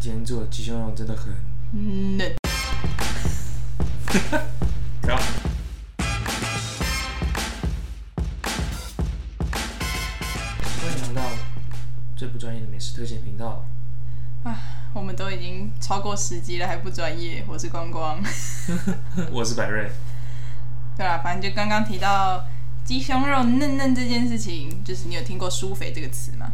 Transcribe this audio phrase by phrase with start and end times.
[0.00, 1.34] 今天做的鸡胸肉真的很
[2.16, 2.36] 嫩。
[5.08, 5.18] 好。
[10.80, 11.28] 欢迎来到
[12.16, 13.66] 最不专业的美食推荐频道。
[14.44, 14.56] 啊，
[14.94, 17.44] 我们都已经超过十集了，还不专业。
[17.48, 18.22] 我是光光，
[19.32, 19.90] 我是百瑞。
[20.96, 22.44] 对啦，反正就刚刚提到
[22.84, 26.52] 鸡胸肉嫩嫩这件事情，就是你有听过“酥肥”这个词吗？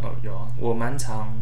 [0.00, 1.34] 哦，有啊，我蛮常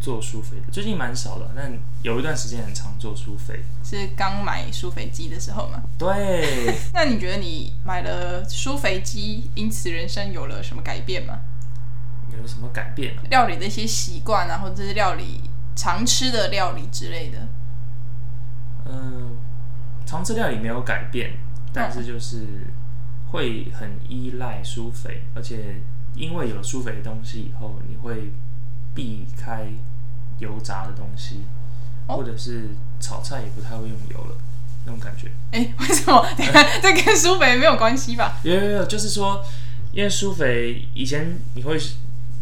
[0.00, 1.70] 做苏肥的，最近蛮少了，但
[2.02, 3.62] 有一段时间很常做苏肥。
[3.84, 5.82] 是刚买苏肥机的时候吗？
[5.98, 11.40] 对， 那你觉得你买了苏肥机，因此人生有了什么改变吗？
[12.40, 13.22] 有什么改变啊？
[13.28, 15.42] 料理的一些习惯啊，或者是料理
[15.76, 17.46] 常吃的料理之类的。
[18.86, 19.36] 嗯，
[20.06, 21.32] 常吃料理没有改变，
[21.72, 22.66] 但是就是
[23.32, 25.82] 会很依赖苏肥，而且
[26.14, 28.32] 因为有了苏肥的东西以后，你会
[28.94, 29.66] 避开
[30.40, 31.44] 油炸的东西，
[32.06, 34.36] 哦或者是炒菜也不太会用油了，
[34.84, 35.30] 那种感觉。
[35.52, 36.26] 哎、 为什么？
[36.36, 38.38] 等一下， 这跟苏肥没有关系吧？
[38.42, 39.44] 有有有，就是说，
[39.92, 41.78] 因为苏肥以前你会，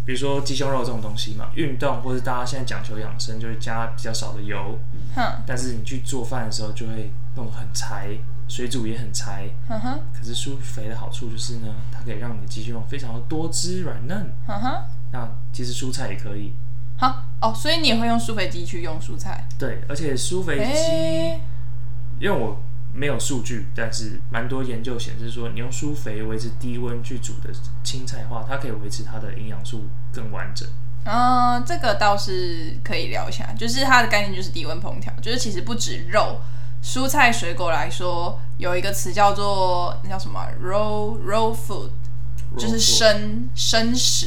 [0.05, 4.79] 比如说鸡胸肉这种东西嘛，运动或者大家现在讲求养生，就会加比较少的油，
[5.15, 8.09] 哼，但是你去做饭的时候就会弄得很柴，
[8.49, 9.49] 水煮也很柴。
[9.69, 14.33] 哼哼，可是苏肥的好处就是呢，它可以让你的鸡胸肉非常的多汁软嫩。
[14.47, 14.83] 哼哼。
[15.11, 16.53] 那其实蔬菜也可以，
[16.99, 19.47] 好哦，所以你也会用苏肥鸡去用蔬菜？
[19.57, 21.41] 对，而且苏肥鸡，哎
[22.21, 22.61] 因为我
[22.93, 27.51] 没有数据，但是蛮多研究显示说，你用苏肥维持低温去煮的
[27.85, 30.69] 青菜的话，它可以维持它的营养素更完整。
[31.05, 36.41] 嗯，这个倒是可以聊一下，就是它的概念就是低温烹调，就是其实不止肉，
[36.83, 41.91] 蔬菜水果来说，有一个词叫做那叫什么啊 raw raw food，
[42.59, 44.27] 就是生生食。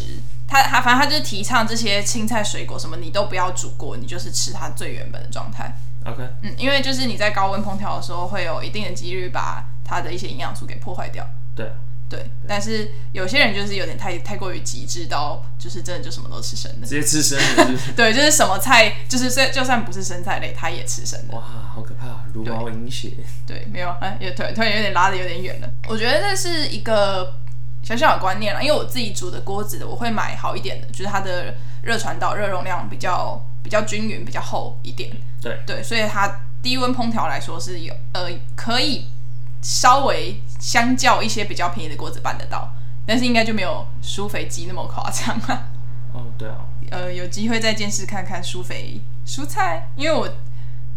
[0.52, 5.73] 它它反正他就是提倡这些青菜水果什么你都不要煮过，你就是吃它最原本的状态。
[6.05, 11.25] OK，嗯，因为就是你在高温烹调的时候，会有一定的几率把它的一些营养素给破坏掉。
[11.56, 11.72] 对，
[12.09, 17.00] 对，但是有些人就是有点太太过于极致到，就是真的就什么都吃生的直。
[17.00, 21.33] 接吃生的 对，就是什么菜，就是虽就算不是生菜类，他也吃生的。
[21.33, 21.41] 哇，
[21.73, 23.12] 好可怕，茹毛饮血。
[23.47, 25.69] 对，没有，哎，也突然突然有点拉的有点远了。
[25.88, 27.35] 我觉得这是一个
[27.84, 31.53] 小小的观念啦，因为我自己煮的锅子，我会买好一点的，就是它的
[31.84, 35.12] 热传导、热容量比较比较均匀、比较厚一点。
[35.42, 39.08] 对对，所以它低温烹调来说是有呃可以
[39.62, 42.72] 稍微相较一些比较便宜的锅子办得到，
[43.06, 45.68] 但是应该就没有苏肥鸡那么夸张了。
[46.13, 46.58] 哦，对啊，
[46.92, 50.28] 呃，有机会再见识看看苏肥蔬菜，因为我，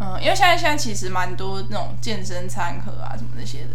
[0.01, 3.71] 嗯、因为现在现在其实蛮多那种健身餐盒啊什么那些的，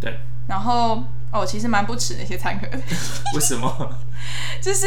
[0.00, 2.78] 对，然后哦，其实蛮不耻那些餐盒的，
[3.34, 3.96] 为什么？
[4.60, 4.86] 就是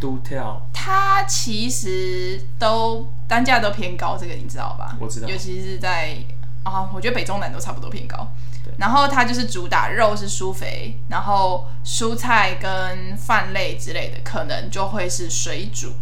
[0.00, 4.96] 都跳，它其实都单价都偏高，这个你知道吧？
[5.00, 6.16] 我知道尤其是在
[6.64, 8.28] 啊，我觉得北中南都差不多偏高
[8.64, 8.74] 对。
[8.78, 15.92] 然后它就是主打肉是酥肥，然后蔬菜跟饭类之类的可能就会是水煮。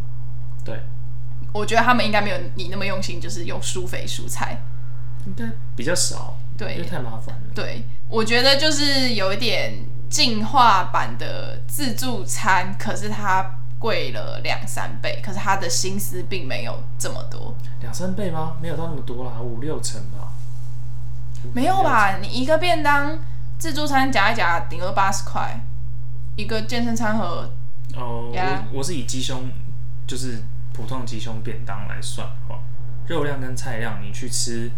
[0.64, 0.80] 对，
[1.52, 4.58] 我觉得他们应该没有你那么用心，就是用酥肥蔬菜。
[5.26, 5.44] 应该
[5.76, 7.42] 比较少，对太麻烦了。
[7.54, 9.72] 对，我觉得就是有一点
[10.08, 17.54] 进化版的自助餐，可是它贵了两三倍，可是它的心思并没有这么多。
[17.80, 18.56] 两三倍吗？
[18.62, 20.32] 没有到那么多啦，五六成吧。
[21.52, 22.18] 没有吧？
[22.18, 23.18] 你一个便当
[23.58, 25.60] 自助餐夹一夹，顶多八十块，
[26.36, 27.50] 一个健身餐盒，
[27.94, 29.50] 哦我我是以鸡胸，
[30.06, 30.42] 就是
[30.72, 32.60] 普通的鸡胸便当来算的话，
[33.06, 34.70] 肉量跟菜量，你去吃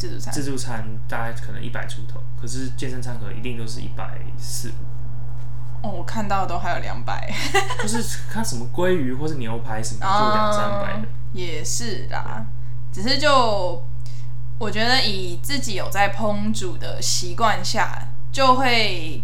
[0.00, 7.30] 自助餐自助餐大概可能一百出头，可是健身餐盒一定都是一百四五，哦，我看到的都还有两百，
[7.82, 11.08] 就是看什么鲑鱼或是牛排什么，就两三百的。
[11.34, 12.46] 也是啦，
[12.90, 13.84] 只是就
[14.58, 19.22] 我觉得以自己有在烹煮的习惯下，就会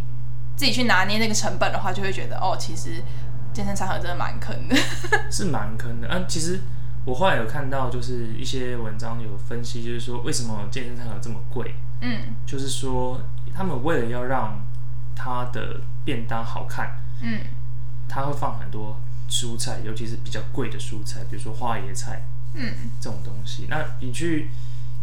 [0.56, 3.02] 自己去拿捏那个成本的话，就会觉得哦，其实
[3.54, 4.76] 健身餐盒真的蛮坑的。
[5.32, 6.08] 是蛮坑的。
[6.10, 6.60] 嗯、其实
[7.06, 13.20] 我后来有看到，就是一些文章有分析，就是说为什么健身餐盒这么贵，嗯就是说
[13.54, 14.60] 他们为了要让
[15.14, 17.40] 它的便当好看，嗯
[18.08, 19.00] 它会放很多
[19.30, 23.66] 蔬菜，尤其是比较贵的蔬菜，比如说花椰菜嗯，这种东西。
[23.70, 24.50] 那你去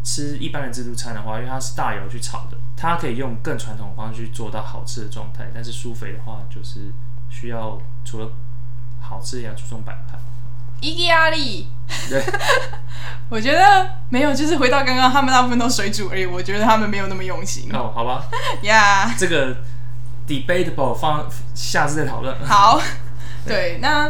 [0.04, 5.50] 吃一般的自助餐的话，因为它是大油去炒的，它可以用更传统的方式去做到好吃的状态。
[5.54, 6.92] 但是酥肥的话，就是
[7.30, 8.30] 需要除了
[9.00, 10.20] 好吃，也要注重摆盘。
[10.82, 11.70] 伊吉压力。
[12.10, 12.24] 对，
[13.30, 16.26] 我觉得没有，就是回到刚刚，他们大部分都水煮而已。
[16.26, 18.24] 我觉得他们没有那么用心哦，好吧，
[18.64, 19.14] 呀。
[19.18, 19.56] 这个
[20.28, 22.36] debatable 放下次再讨论。
[22.46, 22.80] 好，
[23.46, 24.08] 对，那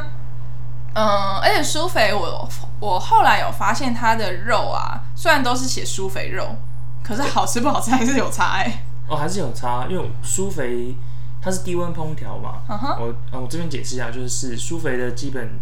[0.93, 2.47] 嗯，而且酥肥我
[2.79, 6.55] 我后来有发现它的肉啊，虽然都是写酥肥肉，
[7.03, 10.95] 可是好吃不好吃还是有差哎、哦，还是有差，因为酥肥
[11.41, 12.61] 它是低温烹调嘛。
[12.99, 15.59] 我呃我这边解释一下，就是酥肥的基本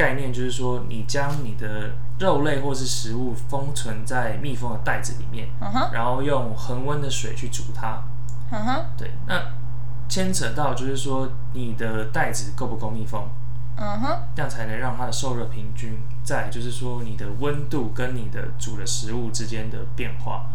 [0.00, 5.46] 概念就是说，你将你的肉类或是食物封存在密封的袋子里面，
[5.92, 8.02] 然后用恒温的水去煮它。
[8.50, 9.38] 嗯哼，对，那
[10.08, 13.28] 牵扯到就是说你的袋子够不够密封，
[13.76, 15.98] 嗯哼，这样才能让它的受热平均。
[16.24, 20.46] 再就是说你的温度跟你的煮的食物之间的变化，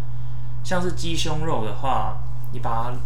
[0.63, 2.17] 像是鸡胸肉的话，
[2.51, 2.97] 你把它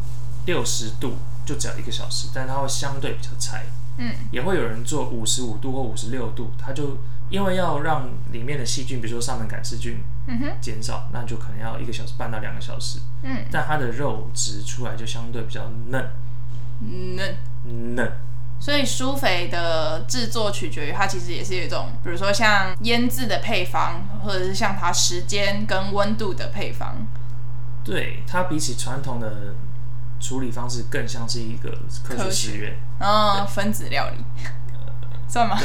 [0.46, 1.16] 六十度
[1.46, 3.66] 就只要一个小时，但它会相对比较柴。
[4.00, 6.98] 嗯，也会有人做五十五度或五十六度，它就
[7.30, 13.00] 因为要让里面的细菌，比如说上门杆氏菌嗯哼，减少，那就可能要一个小时半到两个小时。
[13.22, 16.10] 嗯，但它的肉质出来就相对比较嫩
[17.18, 17.36] 嫩。
[17.96, 18.12] 嫩。
[18.62, 27.08] 所以酥肥的制作取决于它其实也是有一种，比如说像腌制的配方，或者是像它时间跟温度的配方。
[27.86, 29.56] 对它比起传统的
[30.20, 31.70] 处理方式，更像是一个
[32.04, 34.24] 科学实验，嗯，分子料理
[35.28, 35.58] 算吗？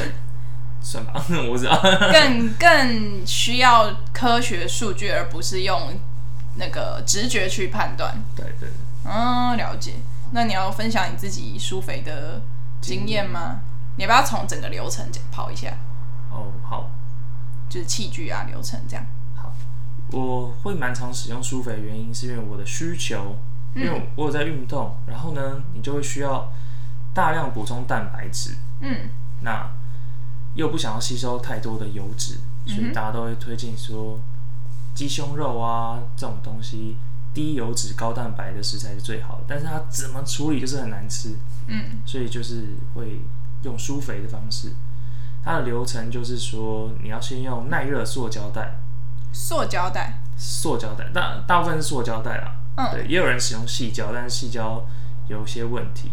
[0.81, 1.13] 算吧，
[1.47, 1.81] 我不知道。
[2.13, 5.99] 更更需要科学数据，而不是用
[6.57, 8.15] 那个直觉去判断。
[8.37, 8.69] 对对，
[9.05, 9.95] 嗯，了解。
[10.33, 12.43] 那你要分享你自己疏肥的
[12.81, 13.61] 经验吗？
[13.97, 15.73] 你要不要从整个流程跑一下？
[16.31, 16.91] 哦好。
[17.71, 19.05] 就是器具啊、流程这样。
[19.35, 19.53] 好
[20.13, 23.37] 我会蛮常使用舒肥，的原因是因为我的需求，
[23.75, 26.53] 因为我有在运动，然后呢，你就会需要
[27.13, 29.11] 大量补充蛋白质，嗯
[29.41, 29.69] 那
[30.55, 34.21] 又不想要吸收太多的油脂，所以大家都会推荐说
[34.95, 36.97] 鸡胸肉啊这种东西，
[37.33, 41.37] 低油脂高蛋白的食材是最好的，但是它怎么处理就是很难吃，
[41.67, 43.21] 嗯所以就是会
[43.63, 44.73] 用疏肥的方式。
[45.43, 48.77] 它的流程就是说，你要先用耐热塑胶袋，
[49.33, 50.21] 塑胶袋。
[50.37, 52.57] 塑胶袋，大大部分是塑胶袋啦。
[52.77, 54.85] 嗯对，也有人使用细胶，但是细胶
[55.29, 56.11] 有些问题，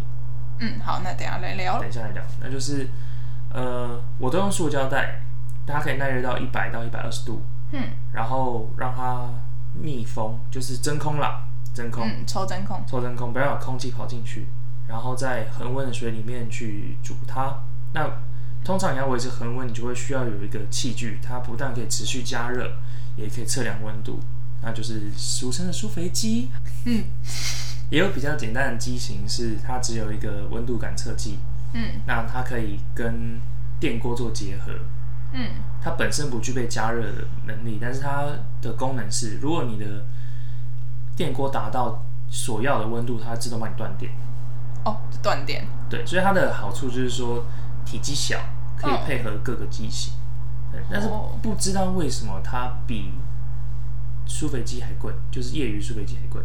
[0.60, 1.90] 嗯，好，那等一下来聊等。
[1.90, 2.24] 一下来聊。
[2.40, 2.88] 那就是，
[3.50, 5.22] 呃，我都用塑胶袋，
[5.66, 7.42] 它可以耐热到一百到一百二十度，
[7.72, 7.82] 嗯
[8.14, 9.30] 然后让它
[9.74, 12.84] 密封，就是真空啦，真空，嗯，抽真空。
[12.86, 14.48] 抽真空，不要有空气跑进去，
[14.88, 17.56] 然后在恒温的水里面去煮它。
[17.94, 18.08] 那
[18.64, 22.72] 通常你要维持恒温，你就会需要有一个器具，它不但可以持续加热，
[23.16, 24.20] 也可以测量温度，
[24.62, 26.50] 那就是俗称的苏肥机。
[26.86, 27.04] 嗯
[27.90, 31.40] 也有比较简单的机型，是它只有一个温度感测器，
[31.74, 33.42] 嗯那它可以跟
[33.82, 34.72] 电锅做结合。
[35.34, 38.28] 嗯它本身不具备加热的能力，但是它
[38.62, 40.06] 的功能是，如果你的
[41.16, 44.12] 电锅达到所要的温度，它自动帮你断电。
[44.86, 45.68] 哦，断电。
[45.90, 47.46] 对，所以它的好处就是说
[47.86, 48.40] 体积小，
[48.78, 50.14] 可以配合各个机型。
[50.72, 53.12] 对，但是哦不知道为什么它比
[54.26, 56.42] 疏肥鸡还贵，就是业余苏肥鸡还贵。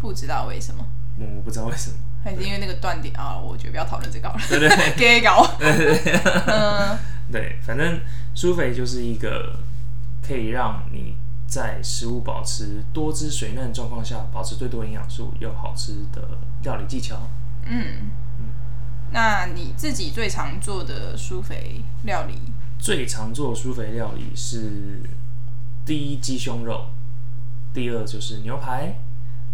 [0.00, 0.84] 不知道为什么，
[1.18, 1.96] 我我不知道为什么。
[2.24, 3.36] 还是因为那个断点啊？
[3.36, 4.40] 我觉得不要讨论这个好了。
[4.48, 5.44] 对对对给搞。
[5.60, 6.98] 嗯
[7.32, 8.00] 对，反正
[8.34, 9.58] 苏肥就是一个
[10.22, 11.16] 可以让你
[11.46, 17.28] 在食物保持多汁水嫩的状况下，保持最多营养素又好吃的料理技巧。
[17.66, 18.10] 嗯。
[19.10, 22.40] 那你自己最常做的苏肥料理？
[22.78, 25.02] 最常做的疏肥料理是
[25.84, 26.86] 第一鸡胸肉，
[27.72, 28.94] 第二就是牛排。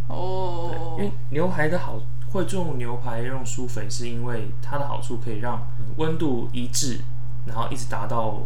[0.08, 5.66] 哦因为牛排的好会做牛排用疏肥，是因为它的好处可以让
[5.96, 7.00] 温度一致，
[7.46, 8.42] 然后一直达到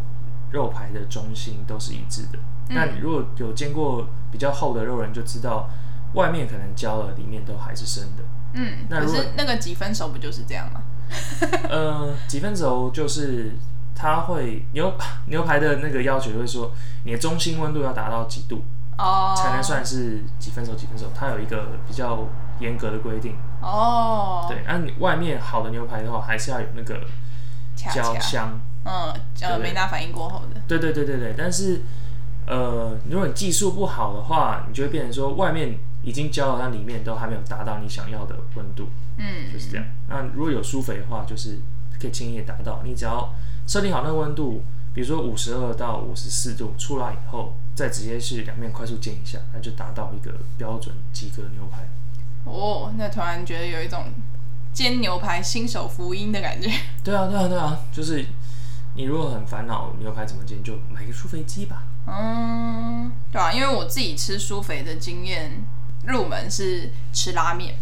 [0.50, 2.38] 肉排的中心都是一致的。
[2.68, 5.68] 那你如果有煎过比较厚的肉人就知道，
[6.14, 8.22] 外面可能焦了，里面都还是生的。
[8.54, 10.82] 嗯，那如果是那个几分熟不就是这样吗？
[11.68, 13.52] 呃，几分熟就是
[14.02, 14.92] 它会牛
[15.26, 16.72] 牛排的那个要求会说，
[17.04, 18.64] 你的中心温度要达到几度
[18.98, 22.26] 哦，才能算是几分熟几分熟，它有一个比较
[22.58, 23.36] 严格的规定。
[23.60, 27.00] 哦，对，那、你外面好的牛排的话，还是要有那个
[27.76, 28.60] 焦香。
[28.84, 31.82] 嗯，呃，对梅纳反应过后的，对对对对对，但是
[32.48, 39.86] 呃，如果你技术不好的话，你就会变成说外面已经焦了，但里面都还没有达到你想要的温度，嗯，就是这样。
[40.08, 41.60] 那如果有疏肥的话，就是
[42.00, 42.80] 可以轻易地达到。
[42.82, 43.32] 你只要
[43.72, 44.62] 设定好那个温度，
[44.92, 51.88] 比如说五十二到五十四度，出来以后再直接去两面快速煎一下，那就达到一个标准及格牛排。
[52.44, 54.12] 哦，那突然觉得有一种
[54.74, 56.68] 煎牛排新手福音的感觉。
[57.02, 58.26] 对啊，对啊，对啊，就是
[58.94, 61.84] 你如果很烦恼牛排怎么煎，就买个苏肥机吧。
[62.06, 65.64] 嗯，对啊，因为我自己吃苏肥的经验，
[66.06, 67.76] 入门是吃拉面，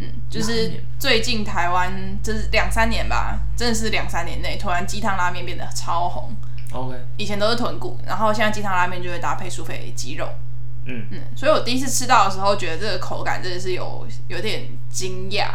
[0.00, 6.34] 嗯，就是最近台湾就是两三年吧，真的是两三年内，突然鸡汤拉面变得超红。
[6.72, 10.26] OK，以前都是豚骨，然后现在鸡汤拉面就会搭配苏菲鸡肉。
[10.86, 15.48] 嗯嗯，所以我第一次吃到的时候，觉得这个口感真的是有有点惊讶，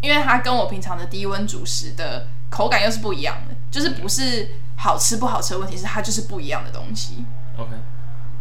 [0.00, 7.24] 因为它跟我平常的低温主食的口感又是不一样的，就是不是好吃不好吃的问题，是它就是不一样的东西。
[7.56, 7.72] OK，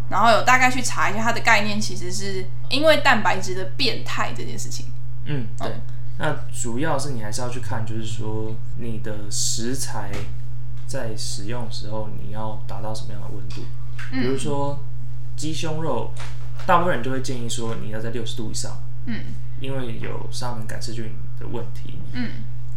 [0.10, 4.86] 然后有大概去查一下它的概念，其实是因为蛋白质的变态这件事情。
[5.26, 5.72] 嗯，对。
[6.20, 10.12] 那主要是你还是要去看，就是说你的食材
[10.86, 13.64] 在使用时候，你要达到什么样的温度？
[14.12, 14.80] 比如说
[15.36, 16.14] 鸡胸肉，
[16.68, 19.22] 大部分人就会建议说你要在六十度以上，嗯
[19.60, 22.00] 因为有沙门杆氏菌的问题。
[22.14, 22.30] 嗯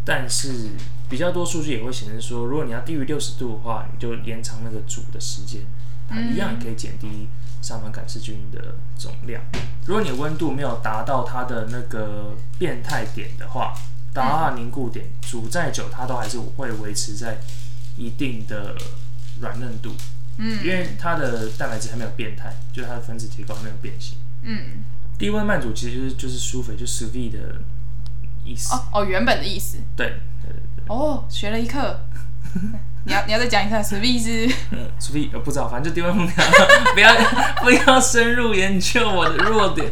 [0.05, 0.71] 但是
[1.09, 5.63] 比较多数据也会显示说，如果你要低于六十度的话，你就延长那个煮的时间，
[6.09, 7.29] 它一样也可以减低
[7.67, 9.43] 沙门杆氏菌的总量。
[9.87, 13.75] 如果你温度没有达到它的那个变态点的话，
[14.13, 17.39] 达到它凝固点，煮再久它都还是会维持在
[17.97, 18.77] 一定的
[19.41, 19.91] 软嫩度，
[20.39, 24.17] 嗯因为它的蛋白质还没有变态，就是它的分子结构还没有变形。
[24.43, 24.85] 嗯，
[25.19, 27.61] 低温慢煮其实就是就是疏肥，就 sous vide 的
[28.45, 28.73] 意思。
[28.73, 29.79] 哦哦，原本的意思。
[29.97, 30.07] 对
[30.41, 30.85] 对对对。
[30.87, 32.01] 哦，学了一课。
[33.07, 34.55] 你要你要再讲一下什么意思？
[34.99, 36.45] 除非 呃不知道，反正就低温烹调，
[36.93, 37.15] 不要
[37.63, 39.91] 不要深入研究我的弱点。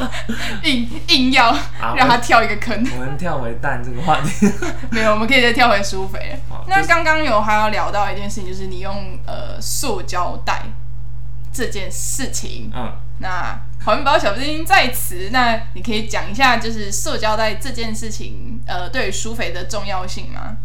[0.64, 2.86] 硬硬要啊让他跳一个坑。
[2.92, 4.46] 我们跳回蛋这个话题。
[4.90, 6.62] 没有，我们可以再跳回舒肥好。
[6.66, 10.64] 就是那刚刚有还要聊到一件事情，就是你用呃塑胶袋
[11.52, 12.70] 这件事情。
[12.74, 20.58] 嗯，那环保小兵在此，那你可以讲一下，就是塑胶袋这件事情，呃，对于苏肥的重要性吗？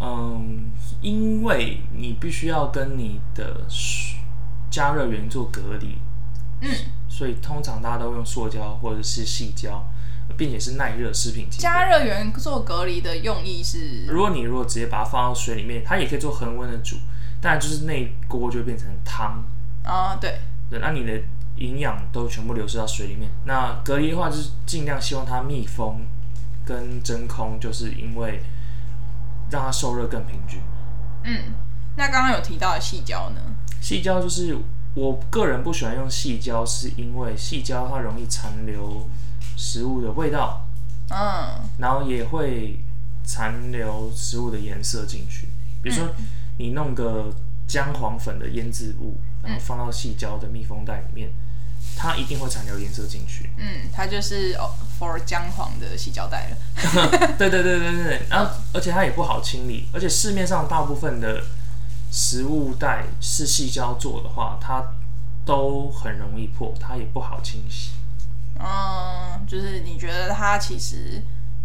[0.00, 3.62] 嗯，因为你必须要跟你的
[4.70, 5.98] 加热源做隔离，
[6.60, 6.70] 嗯，
[7.08, 9.86] 所以通常大家都用塑胶或者是细胶，
[10.36, 11.58] 并且是耐热食品级。
[11.58, 16.96] 加热源做隔离的用意是，如果你如果直接把它放到水里面，它也可以做恒温的煮，
[17.40, 19.44] 但就是那一锅就变成汤。
[19.84, 21.18] 啊、对，对，那你的
[21.56, 23.30] 营养都全部流失到水里面。
[23.44, 26.04] 那隔离的话，就是尽量希望它密封
[26.66, 28.42] 跟真空，就是因为
[29.50, 30.60] 让它受热更平均。
[31.28, 31.54] 嗯，
[31.96, 33.40] 那刚刚有提到的细胶呢？
[33.80, 34.56] 细胶就是
[34.94, 39.08] 我个人不喜欢用细胶，是因为细胶它容易残留
[39.56, 40.66] 食物的味道，
[41.10, 42.80] 嗯然后也会
[43.24, 45.48] 残留食物的颜色进去。
[45.82, 46.08] 比如说，
[46.58, 47.32] 你弄个
[47.66, 51.30] 姜黄粉的腌制物，然后放到细胶的密封袋里面，
[51.96, 53.50] 它一定会残留颜色进去。
[53.58, 56.56] 嗯，它就是哦，for 姜黄的细胶袋了。
[57.38, 61.42] 对对对对对对，然后而且它也不好清理，而且市面上大部分的
[62.10, 64.82] 食物袋是细胶做的话，它
[65.44, 67.92] 都很容易破，它也不好清洗。
[68.58, 71.22] 嗯，就是你觉得它其实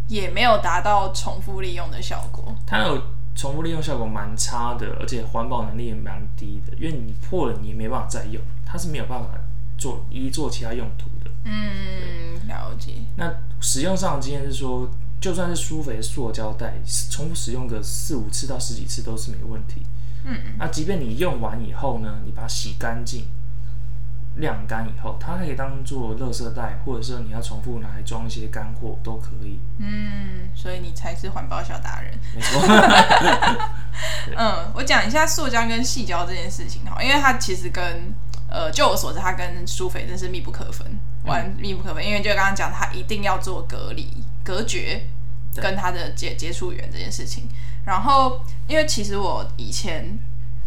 [0.07, 2.55] 也没有达到重复利用的效果。
[2.67, 3.01] 它有
[3.35, 9.29] 重复利用效果蛮差的，而且环保能力也蛮低的，因为你破了你也没办法再用，它是没有办法
[9.77, 11.12] 做一做其他用途的。
[11.45, 12.93] 嗯，了解。
[13.15, 16.73] 那使用上的经验是说，就算是舒肥塑胶袋，
[17.09, 19.81] 重复使用个四五次到十几次都是没问题。
[20.25, 23.27] 嗯，那即便你用完以后呢，你把它洗干净、
[24.35, 29.59] 晾干以后，它可以当做垃圾袋，或者是你要重复拿来装一些干货都可以。
[29.79, 32.17] 嗯，所以你才是环保小达人。
[32.33, 32.61] 没错，
[34.37, 38.13] 嗯，我讲一下塑胶跟细胶这件事情哈，因为它其实跟
[38.49, 40.87] 呃，就我所知，它跟疏肥真是密不可分，
[41.25, 42.05] 完密不可分。
[42.05, 44.07] 因为就刚刚讲，他一定要做隔离、
[44.43, 45.07] 隔绝
[45.55, 47.47] 跟他的接接触源这件事情。
[47.85, 50.17] 然后，因为其实我以前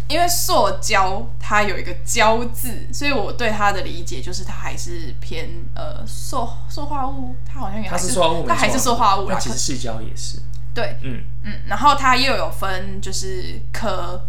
[0.09, 10.39] 因为塑胶它有一个胶字，所以我对它的理解就是它还是偏呃塑塑化物，它好像也它还是塑化物，它还是塑化物那其实细胶也是。
[10.75, 14.27] 对，嗯，嗯，然后它又有分就是可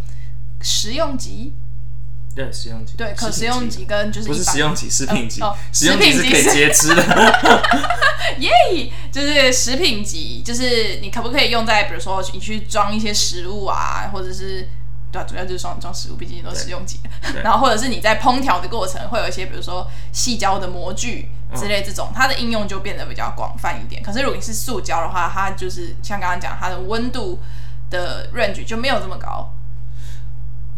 [0.61, 1.53] 食用级，
[2.37, 5.41] 对，食用级，对，可食用级跟就是不是食用级，食品级
[5.73, 7.01] 食用级是可以截肢的。
[8.37, 8.51] 耶，
[9.11, 14.69] 就是食品级，就是你可不可以用在比如说你去装一些食物啊，或者是
[15.11, 16.99] 对啊，主要就是装装食物，毕竟都是食用级。
[17.43, 24.03] 然后或者是你在烹调的过程会有一些比如说细胶的模具之类这种，它的应用就变得比较广泛一点。
[24.03, 27.39] 可是如果你是塑胶的话，它就是像刚刚讲，它的温度
[27.89, 29.51] 的 range 就没有这么高。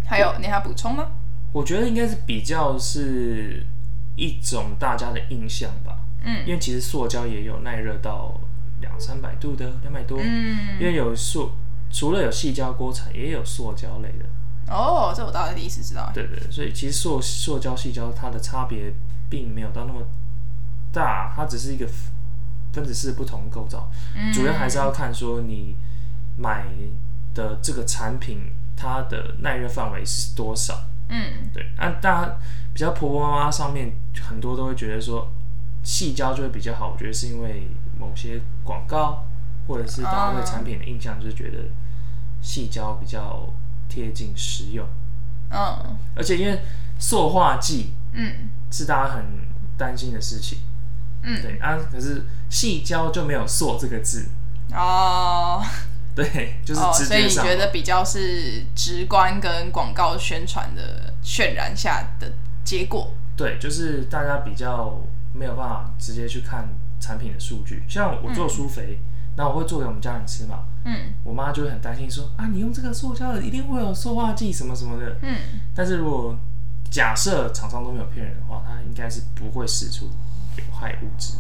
[0.08, 1.06] 还有你还要补充吗？
[1.52, 3.66] 我觉得应该是比较是
[4.16, 8.40] 一种大家的印象吧，嗯因为其实塑胶也有耐热到
[8.82, 11.52] 两三百度的，两百多，嗯，因为有塑，
[11.90, 14.26] 除了有细胶锅铲，也有塑胶类的，
[14.74, 16.12] 哦，这我倒是第一次知道。
[16.14, 18.94] 对对，所以其实塑塑胶、细胶它的差别
[19.30, 20.06] 并没有到那么
[20.92, 21.88] 大，它只是一个
[22.74, 25.76] 分子式不同构造，嗯主要还是要看说你
[26.38, 26.68] 买
[27.34, 30.89] 的这个产品它的耐热范围是多少。
[31.10, 31.50] 嗯。
[31.54, 32.38] 对，那、大家
[32.74, 35.32] 比较婆婆妈妈上面很多都会觉得说
[35.84, 37.68] 细胶就会比较好，我觉得是因为
[38.00, 39.26] 某些广告
[39.68, 41.66] 或者是大家对产品的印象，就是觉得
[42.42, 43.52] 细胶比较
[43.88, 44.88] 贴近实用，
[45.50, 45.98] 嗯。
[46.16, 46.62] 而且因为
[46.98, 48.50] 塑化剂嗯。
[48.72, 49.26] 是大家很
[49.80, 50.60] 担心的事情，
[51.24, 54.30] 嗯，对啊，可是细胶就没有“塑”这个字，
[54.72, 55.60] 哦
[56.24, 57.50] 对， 就是哦，直所以接上嘛。
[57.52, 62.32] 你觉得比较是直观跟广告宣传的渲染下的
[62.64, 63.14] 结果？
[63.38, 65.00] 对，就是大家比较
[65.34, 66.68] 没有办法直接去看
[67.00, 67.84] 产品的数据。
[67.88, 69.00] 像我做苏肥，
[69.38, 75.18] 那、我会做给我们家人吃嘛，嗯我妈就会很担心说啊，你用这个塑胶的一定会有塑化剂什么什么的。
[75.22, 75.38] 嗯
[75.74, 76.38] 但是如果
[76.92, 80.10] 假设厂商都没有骗人的话，它应该是不会使出
[80.58, 81.40] 有害物质的。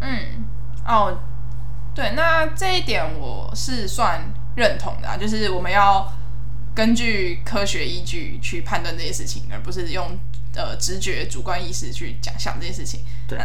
[0.00, 0.44] 嗯，
[0.86, 1.18] 哦，
[1.98, 6.12] 对，那这一点我是算认同的、啊，就是我们要
[6.72, 10.16] 根据科学依据去判断这些事情，而不是用
[10.54, 13.00] 呃直觉、主观意识去讲想这些事情。
[13.26, 13.36] 对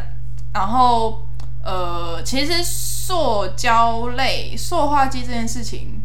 [0.54, 1.26] 然后
[1.64, 6.04] 呃，其实塑胶类塑化剂这件事情，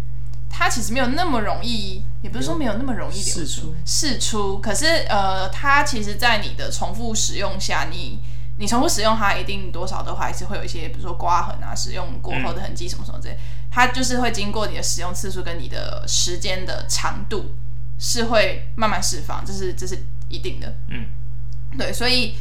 [0.49, 8.21] 它其实没有那么容易，也不是说没有那么容易流释出释出，可是呃，它其实，在你的重复使用下，你
[8.59, 13.39] 你重复使用它，一定多少都还是会有一些，比如说刮痕啊，使用过后的痕迹什么什么之类，
[13.71, 17.55] 它就是会经过你的使用次数跟你的时间的长度，
[17.99, 20.75] 是会慢慢释放，这是这是一定的。
[20.89, 21.07] 嗯，
[21.79, 22.35] 对，所以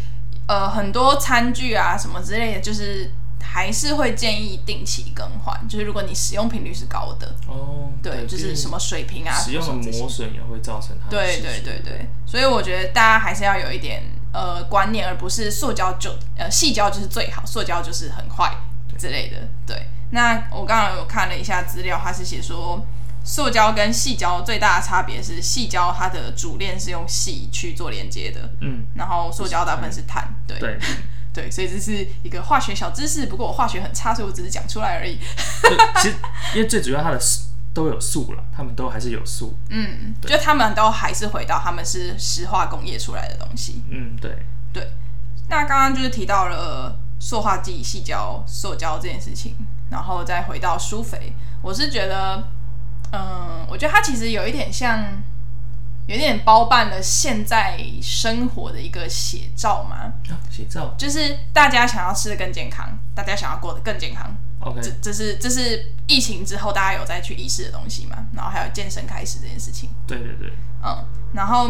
[0.47, 18.55] 呃，很多餐具啊什么之类的，就是还是会建议定期更换，就是如果你使用频率是高的，哦，对，就是什么水平啊，使用磨损也会造成它的对对对对，所以我觉得大家还是要有一点呃观念，而不是塑胶就呃细胶就是最好，塑胶就是很坏
[18.97, 19.37] 之类的。
[19.65, 22.85] 对，那我刚刚有看了一下资料，它是写说
[23.23, 30.33] 塑胶跟细胶最大的差别是细胶它的主链是用细去做连接的，嗯，然后塑胶大部分是碳。
[30.47, 30.79] 对对，
[31.33, 35.19] 对，所以这是一个化学小知识，不过我化学很差，所以我只是讲出来而已。
[36.01, 36.15] 其实
[36.55, 37.19] 因为最主要它的
[37.77, 39.55] 都有素了，他们都还是有素。
[39.69, 43.83] 嗯，就他们都还是回到他们是石化工业出来的东西。
[43.91, 44.35] 嗯，对。
[44.73, 44.91] 对，
[45.47, 49.55] 那刚刚就是提到了塑化剂、细胶、塑胶这件事情，
[49.91, 52.47] 然后再回到苏肥，我是觉得，
[53.11, 55.21] 嗯，我觉得它其实有一点像，
[56.07, 59.97] 有点包办了现在生活的一个写照嘛，
[60.31, 60.95] 啊，写照。
[60.97, 69.89] 就是大家想要吃的更健康，大家想要过得更健康，，OK，这这是这是疫情之后大家有再去意识的东西嘛，然后还有健身开始这件事情。
[70.05, 71.69] 对对对，嗯，然后，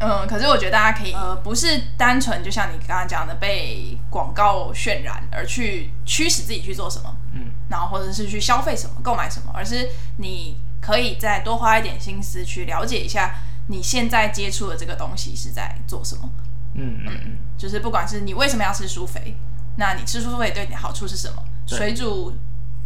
[0.00, 13.34] 嗯，可是我觉得大家可以，呃，不是单纯就像你刚刚讲的被广告渲染而去驱使自己去做什么，嗯，然后或者是去消费什么、购买什么，而是你可以再多花一点心思去了解一下
[13.68, 16.30] 你现在接触的这个东西是在做什么。
[16.74, 19.36] 嗯嗯嗯，就是不管是你为什么要吃苏肥，
[19.76, 21.42] 那你吃苏肥对你的好处是什么？
[21.66, 22.36] 对水煮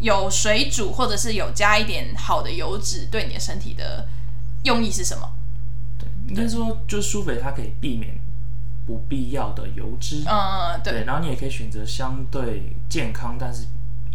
[0.00, 4.06] 有水煮，或者是有加一点好的油脂，对你的身体的
[4.64, 5.28] 用意是什么？
[5.98, 8.18] 对，应该说就是苏肥它可以避免
[8.86, 13.66] 不必要的油脂，嗯，嗯对，然后你也可以选择相对健康，但是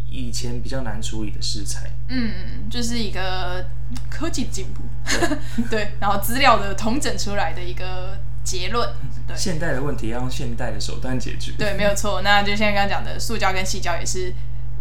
[0.09, 1.89] 以前比较难处理的食材。
[2.09, 3.65] 嗯，就是一个
[4.09, 4.83] 科技进步，
[5.69, 8.87] 对，然后资料的统整出来的一个结论，
[9.27, 9.35] 对。
[9.35, 11.53] 现代的问题要用现代的手段解决。
[11.57, 12.21] 对，没有错。
[12.21, 14.33] 那就像刚刚讲的，塑胶跟细胶也是，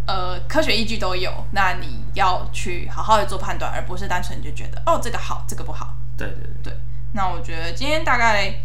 [0.06, 1.32] 呃，科学依据都有。
[1.52, 5.94] 那你要去好好的做判断，而不是单纯就觉得哦这个好，这个不好。
[6.16, 6.76] 对对对，
[7.12, 8.60] 那我觉得今天大概，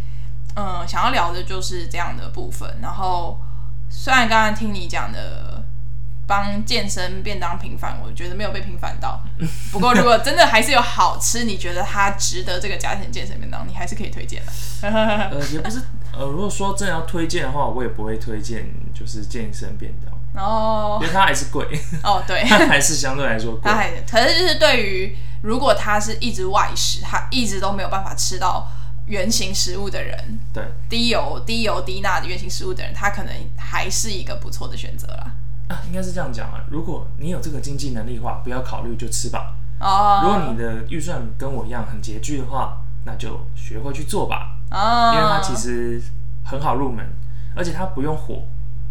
[0.56, 2.78] 嗯、想要聊的就是这样的部分。
[2.82, 3.40] 然后，
[3.90, 5.64] 虽然刚刚听你讲的
[6.28, 9.22] 帮健身便当平反，我觉得没有被平反到。
[9.72, 14.52] 不过，如果真的还是有好吃，你觉得它值得这个价钱健身便当，你还是可以推荐的。
[14.90, 21.66] 呃，也不是，呃，如果说真的要推荐的话，我也不会推荐就是健身便当，然后因，为它还是贵，
[22.04, 23.76] 哦，对， 它还是相对来说贵他。
[23.76, 28.68] 还可是就是对于如果他是一直外食，他一直都没有办法吃到
[29.08, 35.32] 原型食物的人，对，低油、低油、低钠的原型食物的人，他可能还是一个不错的选择啦。
[35.70, 36.64] 啊，应该是这样讲啊。
[36.70, 39.54] 如果你有这个经济能力的话，不要考虑就吃吧。
[39.80, 46.02] 哦，如果你的预算跟我一样很拮据的话，那就学会去做吧，哦，因为它其实
[46.44, 47.06] 很好入门，
[47.56, 48.44] 而且它不用火，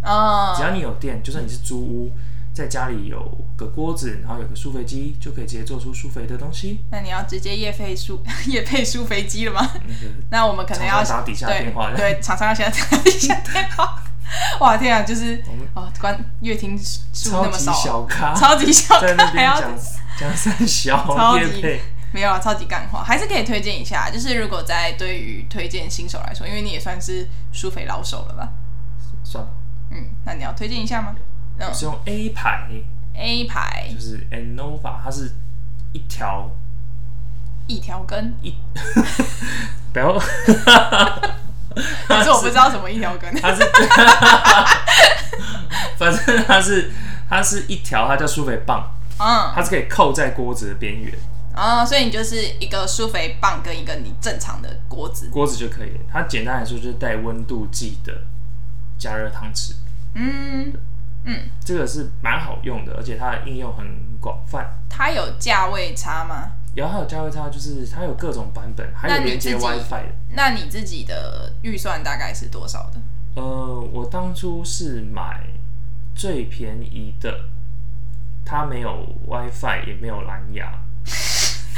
[0.07, 2.13] 哦，只要你有电，就算你是租屋，
[2.55, 3.19] 在家里有
[3.57, 6.81] 个锅子，然后有个苏肥机，就可以直接做出苏肥的东西。
[6.91, 9.69] 那你要直接夜配输 夜配输飞机了吗？
[9.73, 14.03] 那个 那我们可能要打底下对电话的对，厂商要先打底下电话。
[14.59, 15.41] 哇天啊，就是
[15.75, 19.79] 哦，观乐听数那么少，小咖，超级小咖，还要边讲
[20.19, 21.63] 讲三小超级，
[22.11, 24.11] 没有啊，超级干话，还是可以推荐一下。
[24.11, 28.49] 就是如果在对于推荐新手来说，因为你也算是苏肥老手了吧？
[29.23, 29.51] 算了，
[29.91, 31.15] 嗯，那你要推荐一下吗？
[31.59, 32.69] 嗯我是用 A 牌
[33.15, 35.33] ，，A 牌就是 Annova，它是
[35.93, 36.51] 一条
[37.67, 38.55] 一条根，一，
[39.93, 40.13] 不要，
[42.07, 43.35] 可是我不知道什么一条根。
[43.41, 43.63] 它是，
[45.97, 46.91] 反正它是
[47.29, 51.11] 它是一条，它叫苏肥棒，嗯它是可以扣在锅子的边缘，
[51.55, 55.31] 啊、所以你就是一个舒肥棒跟一个你正常的锅子。
[55.33, 56.01] 锅子就可以了。
[56.13, 58.13] 它简单来说就是带温度计的
[58.99, 59.75] 加热汤匙，
[60.15, 60.73] 嗯
[61.25, 63.85] 嗯，这个是蛮好用的，而且它的应用很
[64.21, 64.67] 广泛。
[64.89, 66.53] 它有价位差吗？
[66.75, 70.15] 然后还有价位差，就是它有各种版本，还有连接 WiFi 的。
[70.31, 73.01] 那你自己的预算大概是多少的？
[73.35, 75.43] 呃，我当初是买
[76.15, 77.35] 最便宜的，
[78.45, 80.83] 它没有 WiFi，也没有蓝牙。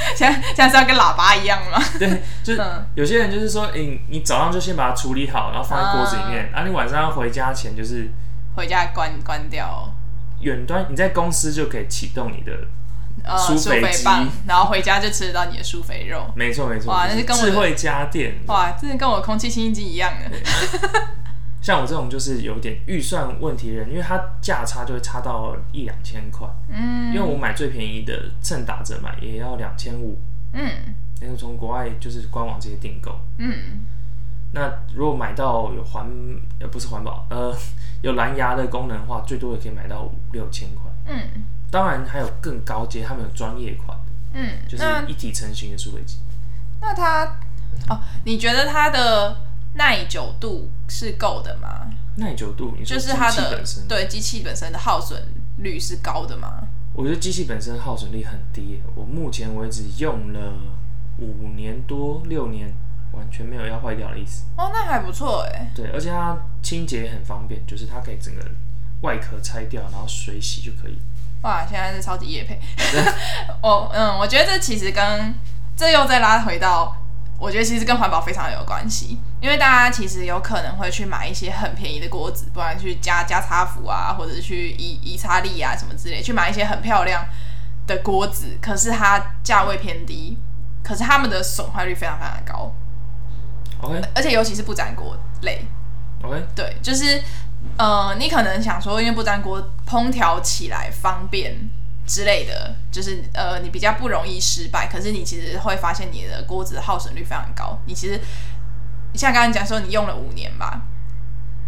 [0.17, 1.83] 现在现在是要跟喇叭一样吗？
[1.99, 8.11] 对，就是嗯有些人就是说，诶、你早上就先把它处理好，然后放在锅子里面，啊你晚上要回家前，就是
[8.57, 9.93] 回家关关掉
[10.41, 12.53] 远端你在公司就可以启动你的，
[13.25, 16.31] 呃舒舒肥棒，然后回家就吃得到你的苏肥肉。
[16.35, 18.35] 没错没错，哇那是跟我智慧家电。
[18.47, 20.31] 哇，真的跟我空气清新机一样的。
[21.61, 30.21] 像我这种就是有点预算问题的人，因为它价差就会差到一两千块，嗯因为我买最便宜的，趁打折买也要两千五。
[30.53, 30.71] 嗯
[31.21, 33.21] 因为从国外就是官网直接订购。
[33.39, 33.85] 嗯，
[34.53, 36.09] 那如果买到有环
[36.61, 37.53] 呃不是环保呃
[38.03, 40.91] 有蓝牙的功能的话，最多也可以买到五六千块。
[41.07, 46.17] 嗯当然还有更高阶，他们有专业款的，嗯，就是一体成型的数位机。
[46.81, 47.27] 那它
[47.89, 49.37] 哦，你觉得它的
[49.75, 51.91] 耐久度是够的吗？
[52.17, 55.23] 耐久度，你就是它的对机器本身的耗损
[55.59, 56.69] 率是高的吗？
[56.95, 60.53] 我觉得机器本身耗损率很低，我目前为止用了
[61.19, 62.75] 五年多六年，
[63.13, 64.45] 完全没有要坏掉的意思。
[64.57, 65.71] 哦，那还不错哎。
[65.77, 68.45] 对，而且它清洁也很方便，就是它可以整个
[69.03, 70.99] 外壳拆掉，然后水洗就可以。
[71.43, 72.61] 哇，现在是超级夜配。
[73.63, 75.33] 我嗯，我觉得这其实跟
[75.77, 76.97] 这又再拉回到，
[77.39, 87.25] 我觉得其实跟环保非常有关系，因为大家其实有可能会去买一些很便宜的锅子，不然去加加擦服啊，或者去宜宜擦力啊什么之类，去买一些很漂亮
[87.87, 90.37] 的锅子，可是它价位偏低，
[90.83, 92.73] 可是它们的损坏率非常非常高
[93.83, 95.65] ，OK 而且尤其是不粘锅类
[96.23, 97.23] ，OK，对，就是
[97.77, 101.57] 呃，你可能想说，因为不粘锅烹调起来方便
[102.07, 104.89] 之类的，就是呃，你比较不容易失败。
[104.91, 107.79] 可是你其实会发现你的锅子耗损率非常高。
[107.87, 108.21] 你其实
[109.15, 110.83] 像刚刚讲说，你用了五年吧，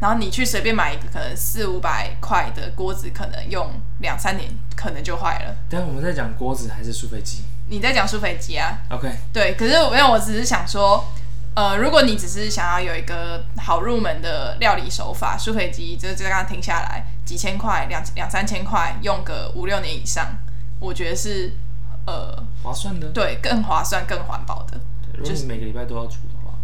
[0.00, 5.57] 然后你去随便买一个可能四五百块的锅子，可能用两三年可能就坏了。
[5.68, 11.05] 但我们在讲锅子还是苏菲机你在讲苏菲机啊？？OK，对，可是没有我只是想说，
[11.55, 20.37] 呃，如果你只是想要有一个好入门的料理手法，苏菲机就就刚刚停下来几千块，两两三千块，用个五六年以上，
[20.81, 21.53] 我觉得是
[22.07, 23.09] 呃，划算的。
[23.11, 24.81] 对，更划算、更环保的。
[25.12, 26.16] 对，如果你每个礼拜都要煮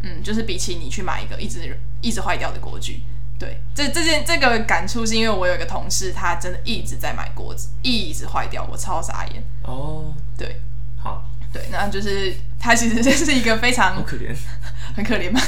[0.03, 3.03] 嗯，就是比起你去买一个一直一直坏掉的锅具。
[3.39, 9.45] 对，这这件这个感触是因为我有一个同事，他真的一直在买锅子，一直坏掉，我超傻眼。
[9.63, 10.61] 哦，对
[10.97, 14.35] 好，对，那就是他其实是一个非常可怜。
[14.97, 15.41] 很可怜吗？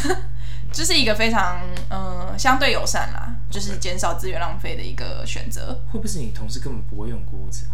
[0.70, 5.80] 就是一个非常嗯、呃相对友善啦，就是减少资源浪费的一个选择。
[5.90, 7.72] 会不会是你同事根本不会用锅子啊？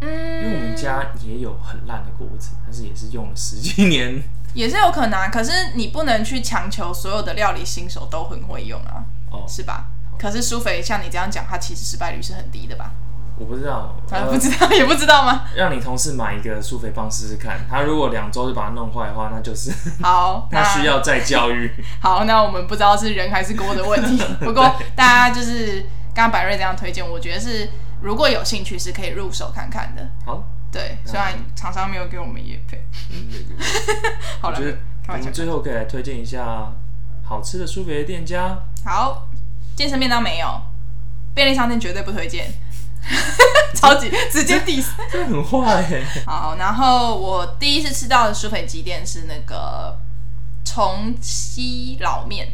[0.00, 4.22] 嗯因为我们嗯，家也有很烂的锅子，但是也是用了十几年。
[4.54, 5.28] 也是有可能啊。
[5.28, 9.86] 可是你不能去强求所有的料理新手都很会用啊，哦，是吧？
[10.18, 12.90] 可是苏菲像你这样讲，他其实失败率是很低的吧？
[13.38, 15.44] 我不知道，啊，呃不知道 也不知道吗？
[15.54, 19.70] 让你同事买一个苏肥棒试试看，他如果两周就把它弄坏的话，那就是
[20.02, 21.72] 好， 他那需要再教育。
[22.02, 24.20] 好，那我们不知道是人还是锅的问题。
[24.40, 25.82] 不过大家就是
[26.12, 27.70] 刚刚百瑞这样推荐，我觉得是
[28.02, 30.04] 如果有兴趣是可以入手看看的。
[30.26, 32.84] 好，对，虽然厂商没有给我们业配，
[34.40, 35.32] 好了我们。
[35.32, 36.70] 最后可以来推荐一下
[37.24, 38.58] 好吃的苏肥的店家。
[38.84, 39.26] 好，
[39.74, 40.60] 健身便当没有，
[41.34, 42.52] 便利商店绝对不推荐，
[43.74, 44.88] 超级直接 diss。
[45.10, 45.82] 这很坏。
[45.82, 49.98] 欸好，然后我第一次吃到的苏肥鸡店是那个
[50.64, 52.46] 重溪老面，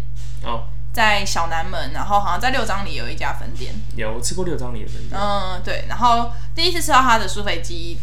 [0.44, 3.74] 哦，在小南门，然后好像在六张里有一家分店。
[3.96, 5.85] 有吃过六张里的分店，嗯，对。
[5.88, 7.98] 然后第一次吃到它的酥肥鸡，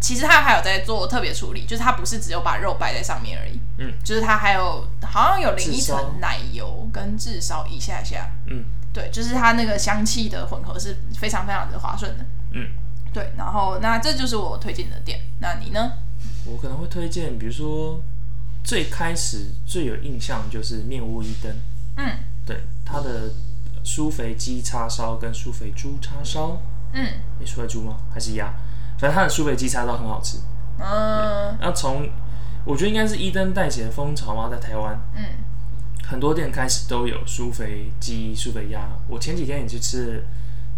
[0.00, 12.68] 其实它还有在做特别处理，就是它不是只有把肉摆在上面而已，嗯，就是它还有好像有淋一层奶油跟至少一下下，嗯，对，就是它那个香气的混合是非常非常的划算的，嗯，
[13.12, 15.92] 对，然后那这就是我推荐的店，那你呢？
[16.44, 18.00] 我可能会推荐，比如说
[18.62, 21.52] 最开始最有印象就是面屋一灯，
[21.96, 23.30] 嗯对它的
[23.84, 27.04] 苏肥鸡叉烧跟苏肥猪叉烧，嗯
[27.40, 27.98] 诶酥肥猪吗？
[28.14, 28.54] 还是鸭？
[28.98, 30.38] 反正它的苏肥鸡叉烧很好吃。
[30.78, 32.08] 嗯然后从
[32.64, 35.24] 我觉得应该是一灯带起的风潮嘛，在台湾嗯
[36.04, 38.88] 很多店开始都有苏肥鸡、苏肥鸭。
[39.08, 40.24] 我前几天也去吃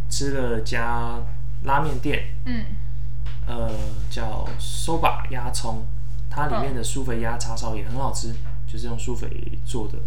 [0.09, 1.21] 吃了家
[1.65, 2.65] 拉面店，嗯
[3.47, 3.71] 呃，
[4.11, 5.87] 叫 soba 鸭葱，
[6.31, 8.35] 它里面的苏肥鸭叉烧也很好吃，
[8.67, 9.99] 就是用苏肥做的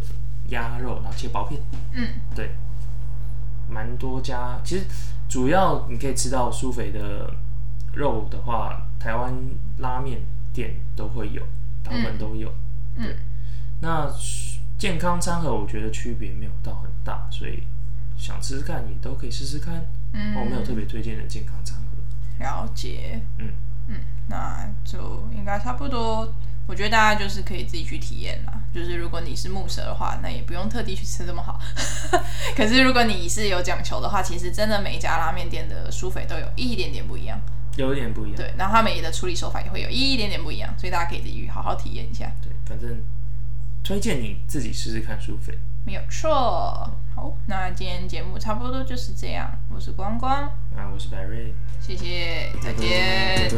[0.51, 1.59] 鸭肉，然后切薄片，
[1.91, 2.51] 嗯对，
[3.67, 4.59] 蛮多家。
[4.63, 4.85] 其实
[5.27, 7.33] 主要你可以吃到酥肥的
[7.93, 9.35] 肉的话，台湾
[9.79, 10.21] 拉面
[10.53, 11.41] 店都会有，
[11.83, 12.53] 大部分都有。
[12.95, 13.17] 嗯对，
[13.79, 14.09] 那
[14.77, 17.63] 健康餐盒我觉得区别没有到很大，所以
[18.17, 19.85] 想吃吃看也都可以试试看。
[20.13, 21.97] 嗯，我没有特别推荐的健康餐盒。
[22.39, 23.53] 了解，嗯
[23.87, 23.95] 嗯，
[24.27, 26.33] 那就应该差不多。
[26.71, 28.53] 我觉得大家就是可以自己去体验啦。
[28.73, 31.59] 就是如果你是木蛇的话，那也不用特地去吃这么好。
[32.55, 37.37] 可是如果你是有讲求的话，其实真的每一家拉面店的苏肥都有一点点不一样。
[37.75, 38.37] 有一点不一样。
[38.37, 42.31] 对，然后他们的处理手法也会有一点点不一样，所以大家可以自己去好好体验一下。
[42.41, 43.03] 对，反正
[43.83, 45.59] 推荐你自己试试看苏肥。
[45.85, 46.89] 没有错。
[47.13, 49.51] 好，那今天节目差不多就是这样。
[49.67, 51.53] 我是光光，啊，我是白瑞。
[51.81, 53.49] 谢谢，再见。